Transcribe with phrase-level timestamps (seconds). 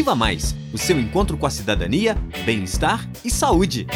[0.00, 2.16] Viva Mais o seu encontro com a cidadania,
[2.46, 3.86] bem-estar e saúde.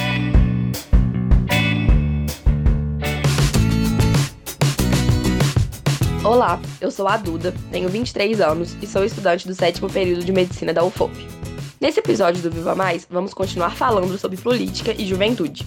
[6.22, 10.30] Olá, eu sou a Duda, tenho 23 anos e sou estudante do sétimo período de
[10.30, 11.10] medicina da UFOP.
[11.80, 15.66] Nesse episódio do Viva Mais, vamos continuar falando sobre política e juventude.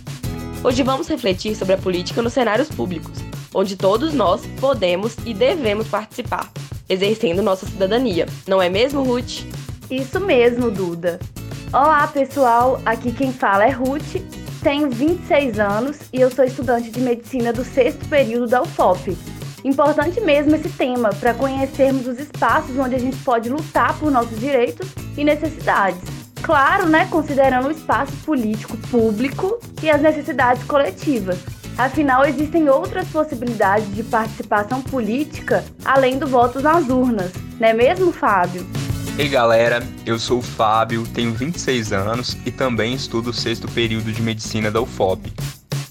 [0.63, 3.17] Hoje vamos refletir sobre a política nos cenários públicos,
[3.51, 6.51] onde todos nós podemos e devemos participar,
[6.87, 9.66] exercendo nossa cidadania, não é mesmo, Ruth?
[9.89, 11.19] Isso mesmo, Duda.
[11.71, 14.15] Olá, pessoal, aqui quem fala é Ruth,
[14.61, 19.17] tenho 26 anos e eu sou estudante de medicina do sexto período da UFOP,
[19.63, 24.39] Importante mesmo esse tema para conhecermos os espaços onde a gente pode lutar por nossos
[24.39, 24.87] direitos
[25.17, 25.99] e necessidades.
[26.41, 31.39] Claro, né, considerando o espaço político público e as necessidades coletivas.
[31.77, 38.11] Afinal, existem outras possibilidades de participação política além do voto nas urnas, não é mesmo,
[38.11, 38.65] Fábio?
[39.17, 44.11] Ei galera, eu sou o Fábio, tenho 26 anos e também estudo o sexto período
[44.11, 45.33] de medicina da UFOP.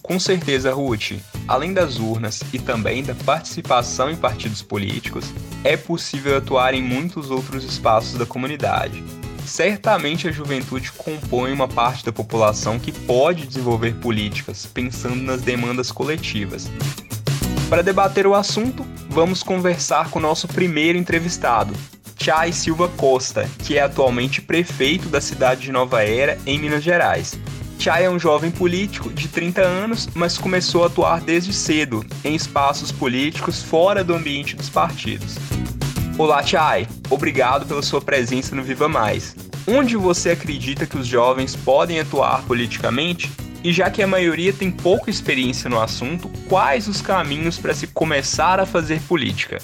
[0.01, 1.15] Com certeza, Ruth,
[1.49, 5.25] além das urnas e também da participação em partidos políticos,
[5.65, 9.03] é possível atuar em muitos outros espaços da comunidade.
[9.45, 15.91] Certamente a juventude compõe uma parte da população que pode desenvolver políticas pensando nas demandas
[15.91, 16.71] coletivas.
[17.69, 21.75] Para debater o assunto, vamos conversar com o nosso primeiro entrevistado,
[22.19, 27.39] Chay Silva Costa, que é atualmente prefeito da cidade de Nova Era, em Minas Gerais.
[27.79, 32.35] Chay é um jovem político de 30 anos, mas começou a atuar desde cedo em
[32.35, 35.37] espaços políticos fora do ambiente dos partidos.
[36.19, 36.89] Olá, Chay.
[37.11, 39.37] Obrigado pela sua presença no Viva Mais.
[39.69, 43.31] Onde você acredita que os jovens podem atuar politicamente?
[43.63, 47.87] E já que a maioria tem pouca experiência no assunto, quais os caminhos para se
[47.89, 49.59] começar a fazer política?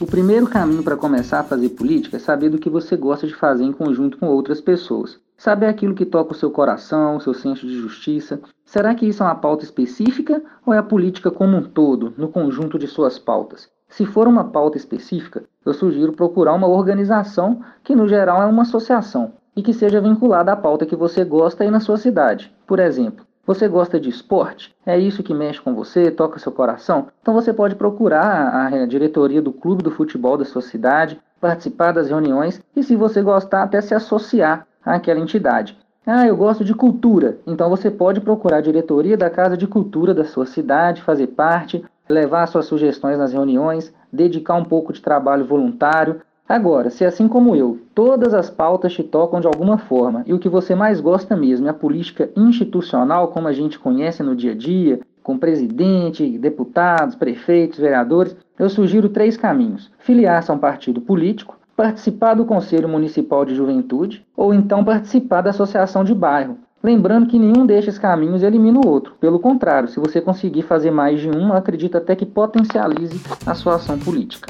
[0.00, 3.34] O primeiro caminho para começar a fazer política é saber do que você gosta de
[3.34, 5.18] fazer em conjunto com outras pessoas.
[5.36, 8.40] Saber aquilo que toca o seu coração, o seu senso de justiça.
[8.64, 12.28] Será que isso é uma pauta específica ou é a política como um todo, no
[12.28, 13.68] conjunto de suas pautas?
[13.88, 18.62] Se for uma pauta específica, eu sugiro procurar uma organização que, no geral, é uma
[18.62, 22.54] associação e que seja vinculada à pauta que você gosta aí na sua cidade.
[22.68, 24.76] Por exemplo, você gosta de esporte?
[24.84, 27.06] É isso que mexe com você, toca seu coração?
[27.22, 32.10] Então você pode procurar a diretoria do clube do futebol da sua cidade, participar das
[32.10, 35.78] reuniões e, se você gostar, até se associar àquela entidade.
[36.06, 37.38] Ah, eu gosto de cultura.
[37.46, 41.82] Então você pode procurar a diretoria da Casa de Cultura da sua cidade, fazer parte,
[42.06, 46.20] levar suas sugestões nas reuniões, dedicar um pouco de trabalho voluntário.
[46.48, 50.38] Agora, se assim como eu, todas as pautas te tocam de alguma forma e o
[50.38, 54.52] que você mais gosta mesmo é a política institucional, como a gente conhece no dia
[54.52, 61.02] a dia, com presidente, deputados, prefeitos, vereadores, eu sugiro três caminhos: filiar-se a um partido
[61.02, 66.56] político, participar do Conselho Municipal de Juventude ou então participar da associação de bairro.
[66.82, 69.14] Lembrando que nenhum destes caminhos elimina o outro.
[69.20, 73.74] Pelo contrário, se você conseguir fazer mais de um, acredito até que potencialize a sua
[73.74, 74.48] ação política.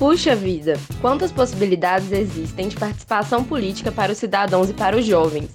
[0.00, 5.50] Puxa vida, quantas possibilidades existem de participação política para os cidadãos e para os jovens.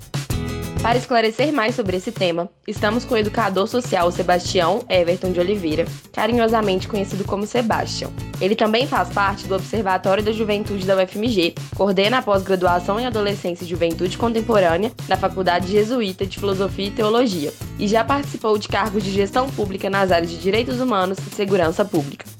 [0.83, 5.85] Para esclarecer mais sobre esse tema, estamos com o educador social Sebastião Everton de Oliveira,
[6.13, 8.13] carinhosamente conhecido como Sebastião.
[8.39, 13.65] Ele também faz parte do Observatório da Juventude da UFMG, coordena a pós-graduação em Adolescência
[13.65, 19.03] e Juventude Contemporânea da Faculdade Jesuíta de Filosofia e Teologia e já participou de cargos
[19.03, 22.34] de gestão pública nas áreas de direitos humanos e segurança pública.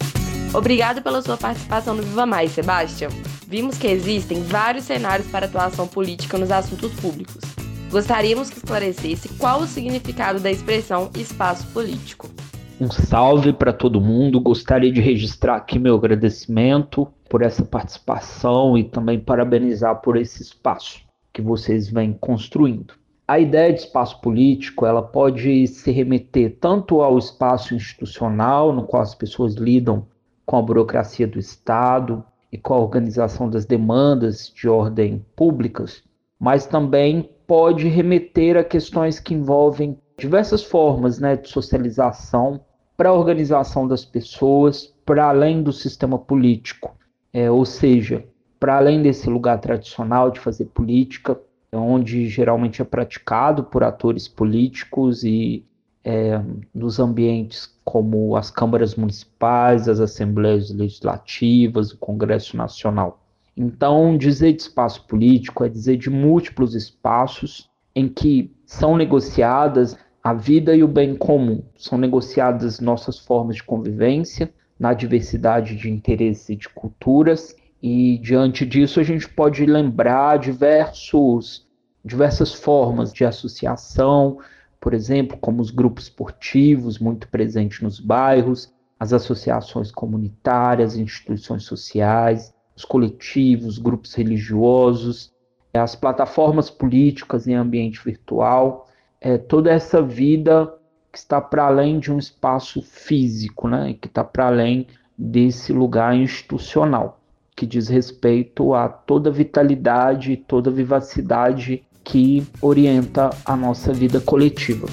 [0.56, 3.12] Obrigado pela sua participação no Viva Mais, Sebastião.
[3.46, 7.42] Vimos que existem vários cenários para atuação política nos assuntos públicos.
[7.92, 12.30] Gostaríamos que esclarecesse qual o significado da expressão espaço político.
[12.80, 14.40] Um salve para todo mundo.
[14.40, 21.02] Gostaria de registrar aqui meu agradecimento por essa participação e também parabenizar por esse espaço
[21.34, 22.94] que vocês vêm construindo.
[23.28, 29.04] A ideia de espaço político, ela pode se remeter tanto ao espaço institucional, no qual
[29.04, 30.08] as pessoas lidam
[30.46, 36.04] com a burocracia do Estado e com a organização das demandas de ordem públicas,
[36.40, 42.62] mas também pode remeter a questões que envolvem diversas formas né, de socialização
[42.96, 46.96] para a organização das pessoas, para além do sistema político.
[47.34, 48.26] É, ou seja,
[48.60, 51.38] para além desse lugar tradicional de fazer política,
[51.74, 55.66] onde geralmente é praticado por atores políticos e
[56.06, 56.40] é,
[56.74, 63.20] nos ambientes como as câmaras municipais, as assembleias legislativas, o Congresso Nacional.
[63.58, 70.34] Então, dizer de espaço político é dizer de múltiplos espaços em que são negociadas a
[70.34, 76.50] vida e o bem comum, são negociadas nossas formas de convivência, na diversidade de interesses
[76.50, 81.68] e de culturas, E diante disso a gente pode lembrar diversos,
[82.04, 84.40] diversas formas de associação,
[84.80, 92.54] por exemplo, como os grupos esportivos, muito presentes nos bairros, as associações comunitárias, instituições sociais,
[92.76, 95.34] os coletivos, grupos religiosos,
[95.74, 98.88] as plataformas políticas em ambiente virtual,
[99.20, 100.74] é, toda essa vida
[101.12, 104.88] que está para além de um espaço físico, né, que está para além
[105.18, 107.20] desse lugar institucional,
[107.56, 114.88] que diz respeito a toda vitalidade, toda vivacidade que orienta a nossa vida coletiva.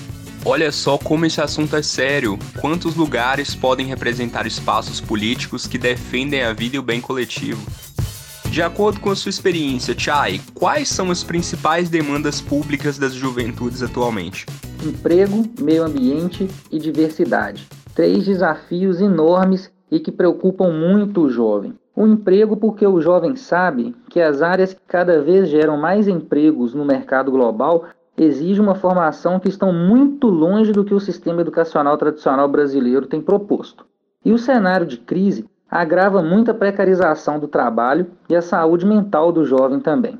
[0.45, 2.37] Olha só como esse assunto é sério.
[2.61, 7.65] Quantos lugares podem representar espaços políticos que defendem a vida e o bem coletivo?
[8.51, 13.83] De acordo com a sua experiência, Chay, quais são as principais demandas públicas das juventudes
[13.83, 14.45] atualmente?
[14.85, 17.67] Emprego, meio ambiente e diversidade.
[17.95, 21.75] Três desafios enormes e que preocupam muito o jovem.
[21.95, 26.75] O emprego, porque o jovem sabe que as áreas que cada vez geram mais empregos
[26.75, 27.85] no mercado global
[28.17, 33.21] exigem uma formação que estão muito longe do que o sistema educacional tradicional brasileiro tem
[33.21, 33.85] proposto.
[34.25, 39.33] E o cenário de crise agrava muito a precarização do trabalho e a saúde mental
[39.33, 40.19] do jovem também.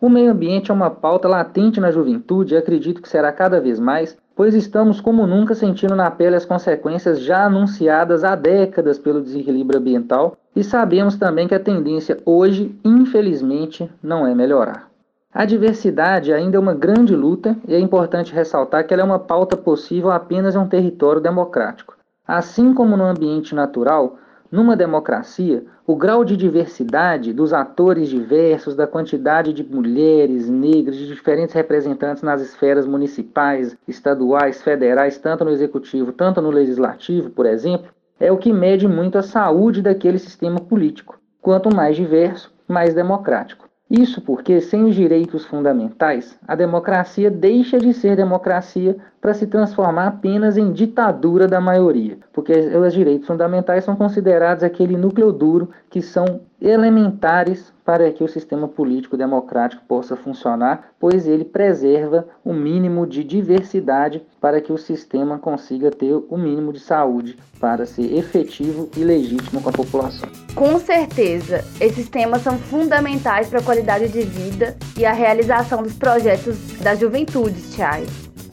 [0.00, 3.80] O meio ambiente é uma pauta latente na juventude e acredito que será cada vez
[3.80, 9.20] mais, pois estamos como nunca sentindo na pele as consequências já anunciadas há décadas pelo
[9.20, 14.90] desequilíbrio ambiental e sabemos também que a tendência hoje, infelizmente, não é melhorar.
[15.32, 19.20] A diversidade ainda é uma grande luta e é importante ressaltar que ela é uma
[19.20, 21.96] pauta possível apenas em um território democrático.
[22.26, 24.16] Assim como no ambiente natural,
[24.50, 31.06] numa democracia, o grau de diversidade dos atores diversos, da quantidade de mulheres, negras, de
[31.06, 37.90] diferentes representantes nas esferas municipais, estaduais, federais, tanto no executivo, tanto no legislativo, por exemplo,
[38.20, 41.18] é o que mede muito a saúde daquele sistema político.
[41.40, 43.68] Quanto mais diverso, mais democrático.
[43.90, 50.08] Isso porque, sem os direitos fundamentais, a democracia deixa de ser democracia para se transformar
[50.08, 56.02] apenas em ditadura da maioria, porque os direitos fundamentais são considerados aquele núcleo duro que
[56.02, 63.06] são elementares para que o sistema político democrático possa funcionar, pois ele preserva o mínimo
[63.06, 68.88] de diversidade para que o sistema consiga ter o mínimo de saúde para ser efetivo
[68.96, 70.28] e legítimo com a população.
[70.54, 75.94] Com certeza, esses temas são fundamentais para a qualidade de vida e a realização dos
[75.94, 78.04] projetos da juventude, Chay.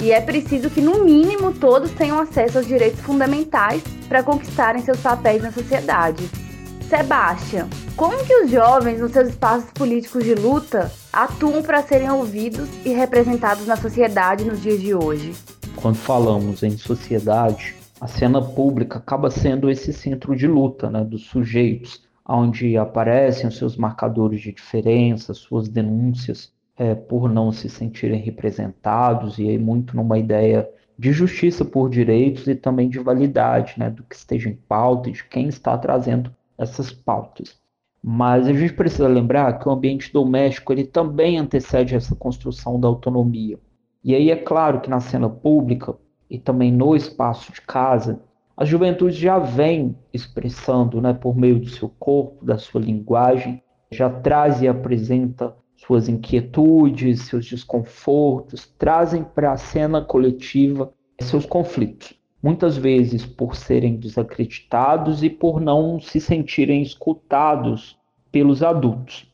[0.01, 4.99] E é preciso que, no mínimo, todos tenham acesso aos direitos fundamentais para conquistarem seus
[4.99, 6.44] papéis na sociedade.
[6.89, 12.69] Sebastião, como que os jovens nos seus espaços políticos de luta atuam para serem ouvidos
[12.85, 15.33] e representados na sociedade nos dias de hoje?
[15.75, 21.25] Quando falamos em sociedade, a cena pública acaba sendo esse centro de luta né, dos
[21.25, 28.21] sujeitos, onde aparecem os seus marcadores de diferença, suas denúncias é, por não se sentirem
[28.21, 33.89] representados, e aí muito numa ideia de justiça por direitos e também de validade né,
[33.89, 37.57] do que esteja em pauta e de quem está trazendo essas pautas.
[38.03, 42.87] Mas a gente precisa lembrar que o ambiente doméstico ele também antecede essa construção da
[42.87, 43.59] autonomia.
[44.03, 45.95] E aí é claro que na cena pública
[46.29, 48.21] e também no espaço de casa,
[48.55, 53.61] a juventude já vem expressando, né, por meio do seu corpo, da sua linguagem,
[53.91, 62.15] já traz e apresenta suas inquietudes, seus desconfortos, trazem para a cena coletiva seus conflitos
[62.45, 67.97] muitas vezes por serem desacreditados e por não se sentirem escutados
[68.31, 69.25] pelos adultos.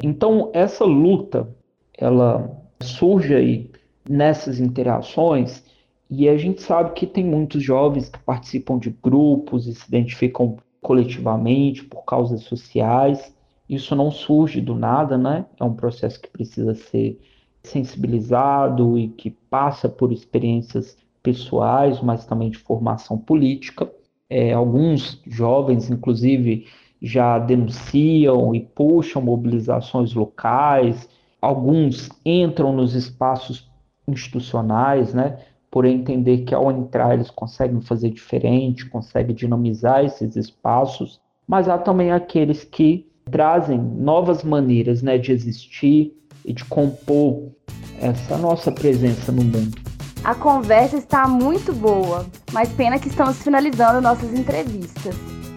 [0.00, 1.48] Então, essa luta,
[1.92, 3.68] ela surge aí
[4.08, 5.64] nessas interações
[6.08, 10.56] e a gente sabe que tem muitos jovens que participam de grupos e se identificam
[10.80, 13.34] coletivamente por causas sociais.
[13.68, 15.46] Isso não surge do nada, né?
[15.58, 17.20] É um processo que precisa ser
[17.64, 23.90] sensibilizado e que passa por experiências pessoais, mas também de formação política.
[24.28, 26.66] É, alguns jovens, inclusive,
[27.00, 31.08] já denunciam e puxam mobilizações locais,
[31.40, 33.70] alguns entram nos espaços
[34.06, 35.38] institucionais, né,
[35.70, 41.78] por entender que ao entrar eles conseguem fazer diferente, conseguem dinamizar esses espaços, mas há
[41.78, 47.50] também aqueles que trazem novas maneiras né, de existir e de compor
[48.00, 49.91] essa nossa presença no mundo.
[50.24, 55.16] A conversa está muito boa, mas pena que estamos finalizando nossas entrevistas.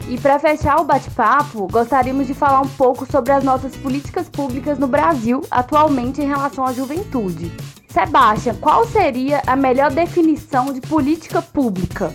[0.10, 4.80] E para fechar o bate-papo, gostaríamos de falar um pouco sobre as nossas políticas públicas
[4.80, 7.52] no Brasil atualmente em relação à juventude.
[7.88, 12.12] Sebastião, qual seria a melhor definição de política pública?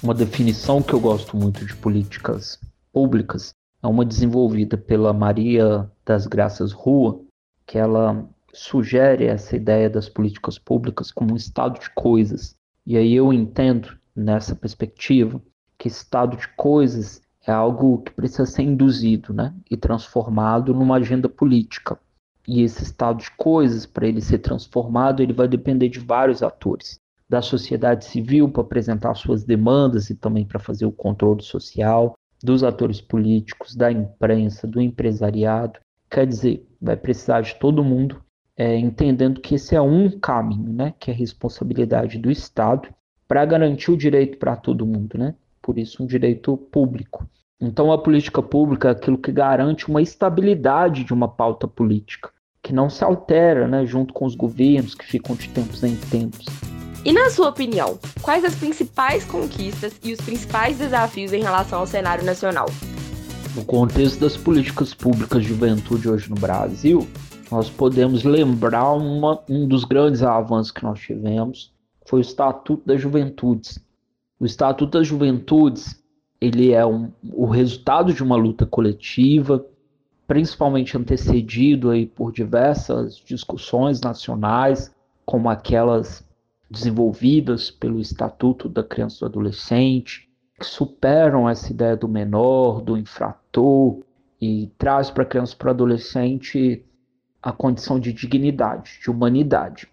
[0.00, 2.60] Uma definição que eu gosto muito de políticas
[2.92, 3.52] públicas
[3.82, 7.20] é uma desenvolvida pela Maria das Graças Rua,
[7.66, 12.56] que ela sugere essa ideia das políticas públicas como um estado de coisas.
[12.86, 15.40] E aí eu entendo, nessa perspectiva,
[15.76, 21.28] que estado de coisas é algo que precisa ser induzido né, e transformado numa agenda
[21.28, 21.98] política.
[22.46, 26.98] E esse estado de coisas, para ele ser transformado, ele vai depender de vários atores.
[27.28, 32.64] Da sociedade civil para apresentar suas demandas e também para fazer o controle social, dos
[32.64, 35.78] atores políticos, da imprensa, do empresariado.
[36.10, 38.22] Quer dizer, vai precisar de todo mundo
[38.58, 42.88] é, entendendo que esse é um caminho, né, que é a responsabilidade do Estado
[43.28, 45.34] para garantir o direito para todo mundo, né?
[45.62, 47.28] Por isso, um direito público.
[47.60, 52.30] Então, a política pública é aquilo que garante uma estabilidade de uma pauta política,
[52.62, 56.46] que não se altera, né, junto com os governos que ficam de tempos em tempos.
[57.04, 61.86] E na sua opinião, quais as principais conquistas e os principais desafios em relação ao
[61.86, 62.66] cenário nacional?
[63.54, 67.06] No contexto das políticas públicas de juventude hoje no Brasil,
[67.50, 71.72] nós podemos lembrar uma, um dos grandes avanços que nós tivemos,
[72.06, 73.78] foi o Estatuto das Juventudes.
[74.38, 76.02] O Estatuto das Juventudes
[76.40, 79.64] ele é um, o resultado de uma luta coletiva,
[80.26, 84.94] principalmente antecedido aí por diversas discussões nacionais,
[85.26, 86.24] como aquelas
[86.70, 90.28] desenvolvidas pelo Estatuto da Criança e do Adolescente,
[90.58, 94.00] que superam essa ideia do menor, do infrator,
[94.40, 96.84] e traz para a criança e para o adolescente
[97.42, 99.88] a condição de dignidade, de humanidade.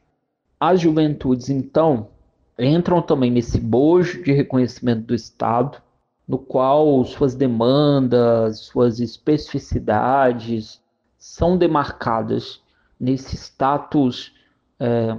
[0.60, 2.10] As juventudes, então,
[2.58, 5.82] entram também nesse bojo de reconhecimento do Estado,
[6.28, 10.82] no qual suas demandas, suas especificidades
[11.18, 12.62] são demarcadas
[13.00, 14.34] nesse status
[14.80, 15.18] é,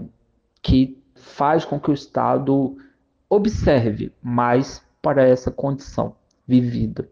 [0.63, 2.77] que faz com que o Estado
[3.29, 6.17] observe mais para essa condição
[6.47, 7.09] vivida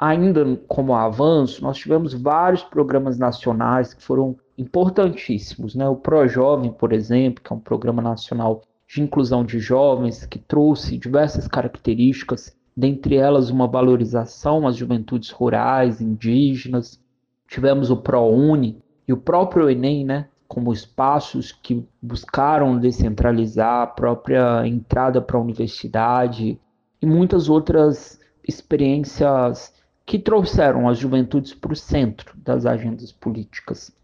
[0.00, 5.74] ainda como avanço, nós tivemos vários programas nacionais que foram importantíssimos.
[5.74, 5.86] Né?
[5.86, 10.96] O ProJovem, por exemplo, que é um programa nacional de inclusão de jovens, que trouxe
[10.96, 16.98] diversas características, dentre elas uma valorização às juventudes rurais, indígenas.
[17.46, 20.28] Tivemos o ProUni e o próprio Enem, né?
[20.48, 26.58] como espaços que buscaram descentralizar a própria entrada para a universidade
[27.00, 29.72] e muitas outras experiências
[30.10, 33.96] que trouxeram as juventudes para o centro das agendas políticas.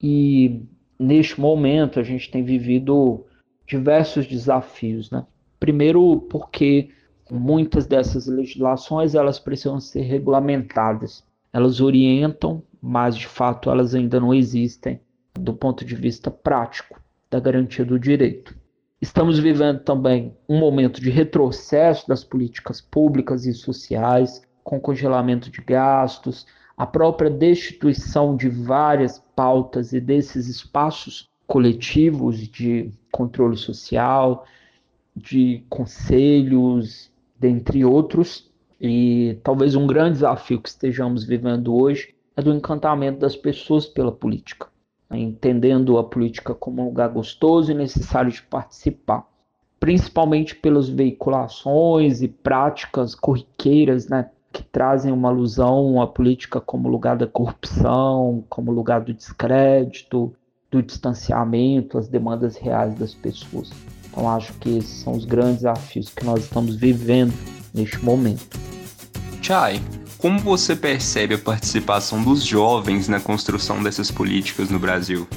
[0.00, 0.62] E
[0.96, 3.26] neste momento a gente tem vivido
[3.66, 5.26] diversos desafios, né?
[5.58, 6.90] Primeiro porque
[7.28, 11.24] muitas dessas legislações elas precisam ser regulamentadas.
[11.52, 15.00] Elas orientam, mas de fato elas ainda não existem
[15.34, 18.56] do ponto de vista prático da garantia do direito.
[19.02, 25.60] Estamos vivendo também um momento de retrocesso das políticas públicas e sociais, com congelamento de
[25.60, 26.44] gastos,
[26.76, 34.44] a própria destituição de várias pautas e desses espaços coletivos de controle social,
[35.14, 38.50] de conselhos, dentre outros.
[38.80, 44.10] E talvez um grande desafio que estejamos vivendo hoje é do encantamento das pessoas pela
[44.10, 44.66] política,
[45.08, 45.20] né?
[45.20, 49.24] entendendo a política como um lugar gostoso e necessário de participar,
[49.78, 57.14] principalmente pelas veiculações e práticas corriqueiras, né, que trazem uma alusão à política como lugar
[57.14, 60.32] da corrupção, como lugar do descrédito,
[60.70, 63.70] do distanciamento, as demandas reais das pessoas.
[64.10, 67.34] Então acho que esses são os grandes desafios que nós estamos vivendo
[67.74, 68.58] neste momento.
[69.42, 69.78] Chay,
[70.16, 75.28] como você percebe a participação dos jovens na construção dessas políticas no Brasil?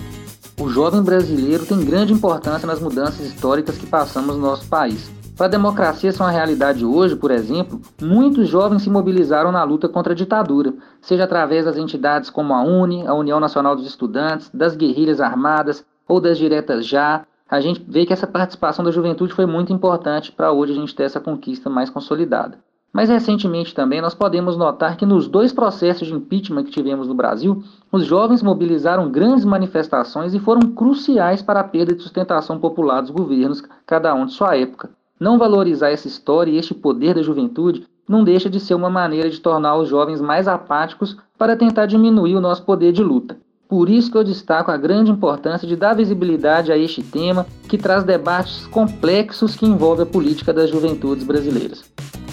[0.57, 5.11] O jovem brasileiro tem grande importância nas mudanças históricas que passamos no nosso país.
[5.39, 9.87] Para a democracia ser uma realidade hoje, por exemplo, muitos jovens se mobilizaram na luta
[9.87, 14.51] contra a ditadura, seja através das entidades como a UNE, a União Nacional dos Estudantes,
[14.53, 17.25] das guerrilhas armadas ou das diretas já.
[17.49, 20.93] A gente vê que essa participação da juventude foi muito importante para hoje a gente
[20.93, 22.57] ter essa conquista mais consolidada.
[22.91, 27.15] Mas recentemente também nós podemos notar que nos dois processos de impeachment que tivemos no
[27.15, 32.99] Brasil, os jovens mobilizaram grandes manifestações e foram cruciais para a perda de sustentação popular
[32.99, 34.98] dos governos, cada um de sua época.
[35.19, 39.29] Não valorizar essa história e este poder da juventude não deixa de ser uma maneira
[39.29, 43.37] de tornar os jovens mais apáticos para tentar diminuir o nosso poder de luta.
[43.67, 47.77] Por isso que eu destaco a grande importância de dar visibilidade a este tema que
[47.77, 51.83] traz debates complexos que envolvem a política das juventudes brasileiras.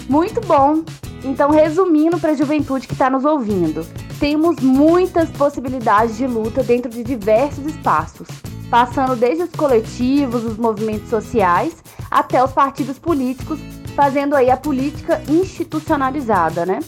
[0.09, 0.83] Muito bom!
[1.25, 3.85] Então, resumindo para a juventude que está nos ouvindo,
[4.17, 8.27] temos muitas possibilidades de luta dentro de diversos espaços,
[8.69, 11.75] passando desde os coletivos, os movimentos sociais,
[12.09, 13.59] até os partidos políticos,
[13.95, 16.79] fazendo aí a política institucionalizada, né?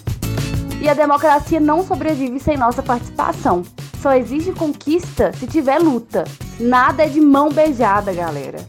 [0.82, 3.64] E a democracia não sobrevive sem nossa participação.
[4.02, 6.24] Só existe conquista se tiver luta.
[6.60, 8.60] Nada é de mão beijada, galera.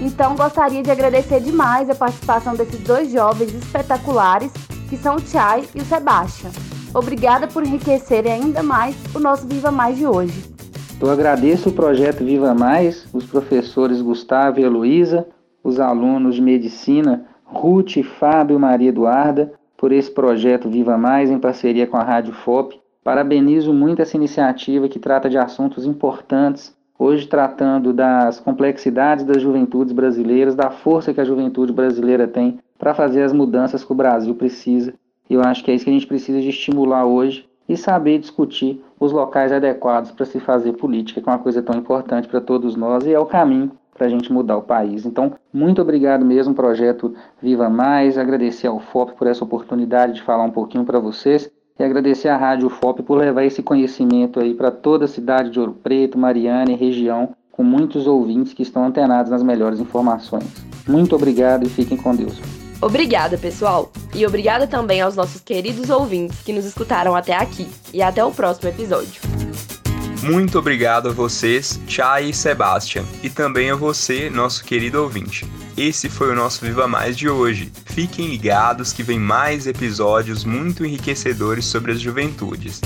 [0.00, 4.52] Então gostaria de agradecer demais a participação desses dois jovens espetaculares,
[4.88, 6.50] que são o Chai e o Sebastian.
[6.94, 10.44] Obrigada por enriquecerem ainda mais o nosso Viva Mais de hoje.
[11.00, 15.26] Eu agradeço o projeto Viva Mais, os professores Gustavo e Heloísa,
[15.66, 21.40] os alunos de medicina Ruth, Fábio e Maria Eduarda por esse projeto Viva Mais em
[21.40, 22.80] parceria com a Rádio FOP.
[23.02, 29.92] Parabenizo muito essa iniciativa que trata de assuntos importantes, hoje tratando das complexidades das juventudes
[29.92, 34.36] brasileiras, da força que a juventude brasileira tem para fazer as mudanças que o Brasil
[34.36, 34.94] precisa.
[35.28, 38.80] Eu acho que é isso que a gente precisa de estimular hoje e saber discutir
[39.00, 42.76] os locais adequados para se fazer política, que é uma coisa tão importante para todos
[42.76, 45.04] nós e é o caminho para a gente mudar o país.
[45.04, 50.44] Então, muito obrigado mesmo, projeto Viva Mais, agradecer ao FOP por essa oportunidade de falar
[50.44, 54.70] um pouquinho para vocês e agradecer à Rádio FOP por levar esse conhecimento aí para
[54.70, 59.30] toda a cidade de Ouro Preto, Mariana e região, com muitos ouvintes que estão antenados
[59.30, 60.46] nas melhores informações.
[60.86, 62.40] Muito obrigado e fiquem com Deus.
[62.80, 63.90] Obrigada, pessoal!
[64.14, 67.66] E obrigada também aos nossos queridos ouvintes que nos escutaram até aqui.
[67.92, 69.75] E até o próximo episódio.
[70.26, 75.46] Muito obrigado a vocês, Chay e Sebastian, e também a você, nosso querido ouvinte.
[75.76, 77.70] Esse foi o nosso Viva Mais de hoje.
[77.84, 82.80] Fiquem ligados que vem mais episódios muito enriquecedores sobre as juventudes.